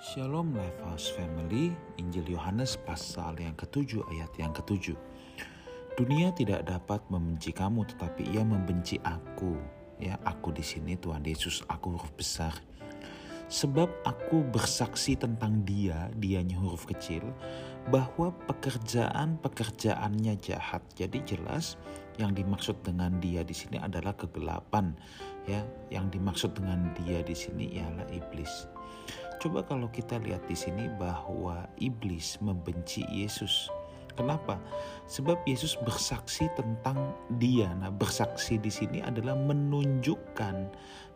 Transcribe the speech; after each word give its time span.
Shalom 0.00 0.56
Lifehouse 0.56 1.12
Family, 1.12 1.76
Injil 2.00 2.24
Yohanes 2.32 2.80
pasal 2.88 3.36
yang 3.36 3.52
ketujuh 3.52 4.00
ayat 4.08 4.32
yang 4.40 4.48
ketujuh. 4.48 4.96
Dunia 5.92 6.32
tidak 6.32 6.64
dapat 6.64 7.04
membenci 7.12 7.52
kamu, 7.52 7.84
tetapi 7.84 8.32
ia 8.32 8.40
membenci 8.40 8.96
aku. 9.04 9.60
Ya, 10.00 10.16
aku 10.24 10.56
di 10.56 10.64
sini 10.64 10.96
Tuhan 10.96 11.20
Yesus, 11.20 11.60
aku 11.68 12.00
huruf 12.00 12.08
besar. 12.16 12.56
Sebab 13.52 13.92
aku 14.08 14.40
bersaksi 14.48 15.20
tentang 15.20 15.68
dia, 15.68 16.08
dianya 16.16 16.56
huruf 16.56 16.88
kecil, 16.88 17.20
bahwa 17.92 18.32
pekerjaan-pekerjaannya 18.48 20.32
jahat. 20.40 20.80
Jadi 20.96 21.20
jelas 21.28 21.76
yang 22.16 22.32
dimaksud 22.32 22.80
dengan 22.80 23.20
dia 23.20 23.44
di 23.44 23.52
sini 23.52 23.76
adalah 23.76 24.16
kegelapan. 24.16 24.96
Ya, 25.44 25.60
yang 25.92 26.08
dimaksud 26.08 26.56
dengan 26.56 26.88
dia 27.04 27.20
di 27.20 27.36
sini 27.36 27.76
ialah 27.76 28.08
iblis. 28.16 28.79
Coba 29.40 29.64
kalau 29.64 29.88
kita 29.88 30.20
lihat 30.20 30.44
di 30.44 30.52
sini 30.52 30.84
bahwa 31.00 31.64
iblis 31.80 32.36
membenci 32.44 33.00
Yesus. 33.08 33.72
Kenapa? 34.12 34.60
Sebab 35.08 35.48
Yesus 35.48 35.80
bersaksi 35.80 36.44
tentang 36.52 37.16
dia. 37.40 37.72
Nah, 37.72 37.88
bersaksi 37.88 38.60
di 38.60 38.68
sini 38.68 39.00
adalah 39.00 39.32
menunjukkan 39.32 40.56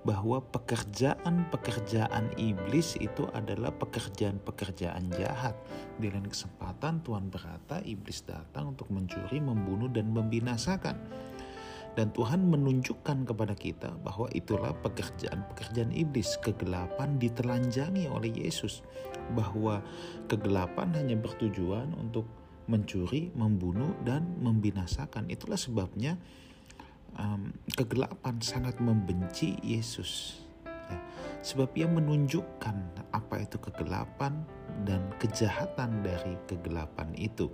bahwa 0.08 0.40
pekerjaan-pekerjaan 0.40 2.32
iblis 2.40 2.96
itu 2.96 3.28
adalah 3.36 3.68
pekerjaan-pekerjaan 3.76 5.04
jahat. 5.20 5.52
Di 6.00 6.08
lain 6.08 6.24
kesempatan 6.24 7.04
Tuhan 7.04 7.28
berkata 7.28 7.84
iblis 7.84 8.24
datang 8.24 8.72
untuk 8.72 8.88
mencuri, 8.88 9.36
membunuh 9.36 9.92
dan 9.92 10.08
membinasakan. 10.08 10.96
Dan 11.94 12.10
Tuhan 12.10 12.50
menunjukkan 12.50 13.22
kepada 13.22 13.54
kita 13.54 13.94
bahwa 14.02 14.26
itulah 14.34 14.74
pekerjaan-pekerjaan 14.82 15.94
iblis. 15.94 16.34
Kegelapan 16.42 17.22
ditelanjangi 17.22 18.10
oleh 18.10 18.34
Yesus. 18.34 18.82
Bahwa 19.34 19.78
kegelapan 20.26 20.90
hanya 20.98 21.14
bertujuan 21.14 21.94
untuk 21.94 22.26
mencuri, 22.66 23.30
membunuh, 23.38 23.94
dan 24.02 24.26
membinasakan. 24.42 25.30
Itulah 25.30 25.60
sebabnya 25.60 26.18
um, 27.14 27.54
kegelapan 27.78 28.42
sangat 28.42 28.80
membenci 28.82 29.54
Yesus. 29.62 30.42
Ya, 30.66 30.98
sebab 31.40 31.72
ia 31.78 31.88
menunjukkan 31.88 32.76
apa 33.14 33.34
itu 33.40 33.56
kegelapan 33.60 34.44
dan 34.84 35.00
kejahatan 35.22 36.02
dari 36.02 36.34
kegelapan 36.50 37.14
itu. 37.14 37.48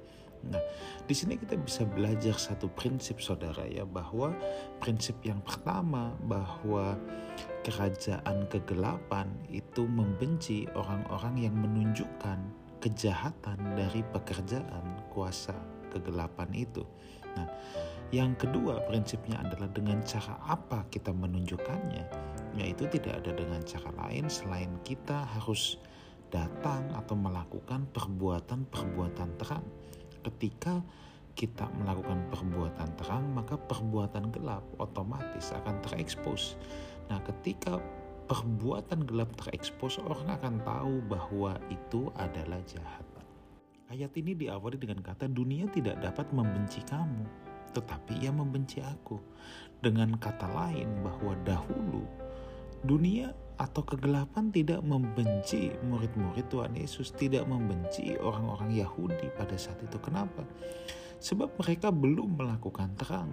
Nah, 0.49 0.63
di 1.05 1.13
sini 1.13 1.37
kita 1.37 1.61
bisa 1.61 1.85
belajar 1.85 2.33
satu 2.33 2.73
prinsip 2.73 3.21
saudara 3.21 3.69
ya 3.69 3.85
bahwa 3.85 4.33
prinsip 4.81 5.21
yang 5.21 5.45
pertama 5.45 6.17
bahwa 6.25 6.97
kerajaan 7.61 8.49
kegelapan 8.49 9.29
itu 9.53 9.85
membenci 9.85 10.65
orang-orang 10.73 11.45
yang 11.45 11.55
menunjukkan 11.61 12.41
kejahatan 12.81 13.59
dari 13.77 14.01
pekerjaan 14.01 15.05
kuasa 15.13 15.53
kegelapan 15.93 16.49
itu. 16.57 16.81
Nah, 17.37 17.47
yang 18.11 18.33
kedua 18.35 18.81
prinsipnya 18.89 19.39
adalah 19.45 19.69
dengan 19.71 20.01
cara 20.03 20.41
apa 20.49 20.89
kita 20.89 21.13
menunjukkannya, 21.13 22.05
yaitu 22.57 22.89
tidak 22.89 23.21
ada 23.23 23.37
dengan 23.37 23.61
cara 23.63 23.91
lain 24.09 24.27
selain 24.33 24.73
kita 24.83 25.29
harus 25.37 25.77
datang 26.33 26.87
atau 26.97 27.19
melakukan 27.19 27.85
perbuatan-perbuatan 27.93 29.31
terang 29.37 29.67
ketika 30.23 30.81
kita 31.39 31.69
melakukan 31.81 32.21
perbuatan 32.29 32.91
terang, 33.01 33.25
maka 33.33 33.57
perbuatan 33.57 34.29
gelap 34.35 34.65
otomatis 34.77 35.55
akan 35.57 35.81
terekspos. 35.81 36.59
Nah, 37.09 37.23
ketika 37.25 37.81
perbuatan 38.29 39.09
gelap 39.09 39.33
terekspos, 39.41 39.99
orang 40.03 40.29
akan 40.37 40.55
tahu 40.63 40.95
bahwa 41.09 41.57
itu 41.73 42.13
adalah 42.19 42.61
jahat. 42.69 43.07
Ayat 43.91 44.15
ini 44.15 44.39
diawali 44.39 44.79
dengan 44.79 45.03
kata 45.03 45.27
dunia 45.27 45.67
tidak 45.67 45.99
dapat 45.99 46.31
membenci 46.31 46.79
kamu, 46.87 47.27
tetapi 47.75 48.23
ia 48.23 48.31
membenci 48.31 48.79
aku. 48.79 49.19
Dengan 49.83 50.15
kata 50.15 50.47
lain 50.47 51.03
bahwa 51.03 51.35
dahulu 51.43 52.07
dunia 52.87 53.35
atau 53.61 53.85
kegelapan 53.85 54.49
tidak 54.49 54.81
membenci 54.81 55.69
murid-murid 55.85 56.49
Tuhan 56.49 56.73
Yesus, 56.73 57.13
tidak 57.13 57.45
membenci 57.45 58.17
orang-orang 58.17 58.73
Yahudi 58.73 59.29
pada 59.37 59.53
saat 59.61 59.77
itu. 59.85 60.01
Kenapa? 60.01 60.49
Sebab 61.21 61.61
mereka 61.61 61.93
belum 61.93 62.41
melakukan 62.41 62.97
terang. 62.97 63.29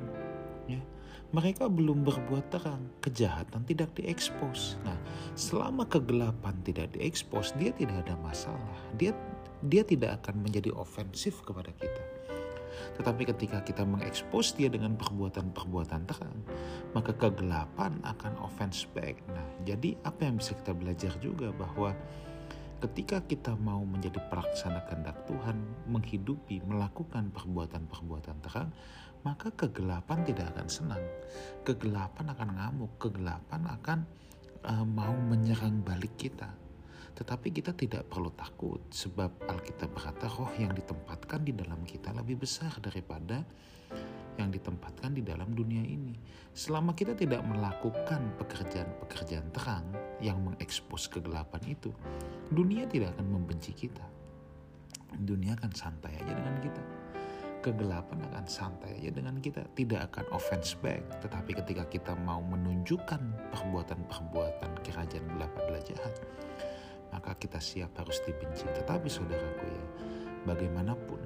Ya. 0.67 0.83
Mereka 1.31 1.71
belum 1.71 2.03
berbuat 2.07 2.51
terang, 2.51 2.87
kejahatan 3.03 3.63
tidak 3.67 3.95
diekspos. 3.95 4.79
Nah, 4.83 4.95
selama 5.35 5.87
kegelapan 5.87 6.55
tidak 6.63 6.91
diekspos, 6.95 7.55
dia 7.55 7.71
tidak 7.71 8.03
ada 8.07 8.15
masalah. 8.19 8.79
Dia 8.99 9.15
dia 9.63 9.83
tidak 9.83 10.23
akan 10.23 10.43
menjadi 10.43 10.71
ofensif 10.75 11.43
kepada 11.43 11.71
kita 11.75 12.16
tetapi 12.95 13.27
ketika 13.27 13.59
kita 13.65 13.83
mengekspos 13.83 14.55
dia 14.55 14.71
dengan 14.71 14.95
perbuatan-perbuatan 14.95 16.01
terang, 16.07 16.37
maka 16.95 17.11
kegelapan 17.11 17.99
akan 18.07 18.33
offense 18.39 18.87
back. 18.95 19.19
Nah, 19.27 19.47
jadi 19.67 19.99
apa 20.07 20.29
yang 20.29 20.39
bisa 20.39 20.55
kita 20.55 20.71
belajar 20.71 21.11
juga 21.19 21.51
bahwa 21.51 21.91
ketika 22.77 23.19
kita 23.25 23.57
mau 23.57 23.81
menjadi 23.83 24.21
pelaksana 24.29 24.85
kehendak 24.85 25.17
Tuhan, 25.25 25.57
menghidupi, 25.89 26.61
melakukan 26.63 27.33
perbuatan-perbuatan 27.33 28.37
terang, 28.45 28.69
maka 29.25 29.49
kegelapan 29.51 30.23
tidak 30.23 30.53
akan 30.55 30.67
senang. 30.69 31.03
Kegelapan 31.65 32.31
akan 32.31 32.49
ngamuk, 32.53 32.91
kegelapan 33.01 33.61
akan 33.65 33.99
uh, 34.63 34.85
mau 34.85 35.15
menyerang 35.15 35.81
balik 35.81 36.13
kita. 36.15 36.47
Tetapi 37.17 37.49
kita 37.49 37.73
tidak 37.73 38.05
perlu 38.05 38.29
takut 38.37 38.77
sebab 38.93 39.49
Alkitab 39.49 39.89
berkata 39.89 40.29
roh 40.29 40.53
yang 40.61 40.69
ditempatkan 40.77 41.41
di 41.41 41.49
dalam 41.57 41.81
kita 41.81 42.13
lebih 42.13 42.45
besar 42.45 42.77
daripada 42.77 43.41
yang 44.37 44.53
ditempatkan 44.53 45.17
di 45.17 45.25
dalam 45.25 45.49
dunia 45.49 45.81
ini. 45.81 46.13
Selama 46.53 46.93
kita 46.93 47.17
tidak 47.17 47.41
melakukan 47.41 48.37
pekerjaan-pekerjaan 48.37 49.49
terang 49.49 49.85
yang 50.21 50.37
mengekspos 50.45 51.09
kegelapan 51.09 51.61
itu, 51.65 51.89
dunia 52.53 52.85
tidak 52.85 53.17
akan 53.17 53.33
membenci 53.33 53.73
kita. 53.73 54.05
Dunia 55.17 55.57
akan 55.57 55.73
santai 55.73 56.21
aja 56.21 56.33
dengan 56.37 56.55
kita. 56.61 56.83
Kegelapan 57.65 58.21
akan 58.29 58.45
santai 58.45 59.01
aja 59.01 59.09
dengan 59.09 59.41
kita, 59.41 59.65
tidak 59.73 60.13
akan 60.13 60.25
offense 60.37 60.77
back. 60.77 61.01
Tetapi 61.25 61.57
ketika 61.57 61.83
kita 61.89 62.13
mau 62.21 62.39
menunjukkan 62.45 63.49
perbuatan-perbuatan 63.49 64.71
kerajaan 64.85 65.25
gelap 65.33 65.51
adalah 65.57 65.81
jahat, 65.81 66.13
kita 67.57 67.89
siap 67.89 67.97
harus 67.97 68.21
dibenci. 68.21 68.69
Tetapi 68.69 69.09
saudaraku 69.09 69.65
ya, 69.65 69.85
bagaimanapun, 70.45 71.17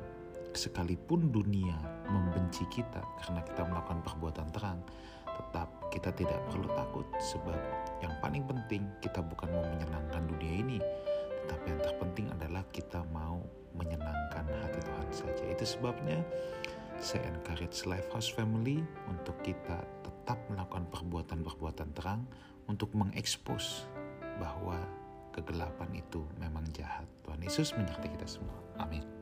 sekalipun 0.56 1.28
dunia 1.28 1.76
membenci 2.08 2.64
kita 2.72 3.04
karena 3.20 3.44
kita 3.44 3.68
melakukan 3.68 4.00
perbuatan 4.00 4.48
terang, 4.56 4.80
tetap 5.28 5.68
kita 5.92 6.08
tidak 6.16 6.40
perlu 6.48 6.72
takut 6.72 7.04
sebab 7.20 7.60
yang 8.00 8.16
paling 8.24 8.48
penting 8.48 8.88
kita 9.04 9.20
bukan 9.20 9.52
mau 9.52 9.68
menyenangkan 9.76 10.24
dunia 10.24 10.54
ini, 10.64 10.80
tetapi 11.44 11.66
yang 11.68 11.82
terpenting 11.84 12.32
adalah 12.32 12.64
kita 12.72 13.04
mau 13.12 13.44
menyenangkan 13.76 14.48
hati 14.64 14.80
Tuhan 14.88 15.10
saja. 15.12 15.44
Itu 15.52 15.68
sebabnya 15.68 16.24
saya 16.96 17.28
encourage 17.28 17.84
Lifehouse 17.84 18.32
Family 18.32 18.80
untuk 19.12 19.36
kita 19.44 19.84
tetap 20.08 20.40
melakukan 20.48 20.88
perbuatan-perbuatan 20.96 21.92
terang 21.92 22.24
untuk 22.72 22.96
mengekspos 22.96 23.84
bahwa 24.40 24.80
kegelapan 25.32 25.90
itu 25.96 26.24
memang 26.38 26.64
jahat. 26.76 27.08
Tuhan 27.24 27.42
Yesus 27.42 27.72
menyertai 27.76 28.12
kita 28.12 28.28
semua. 28.28 28.56
Amin. 28.80 29.21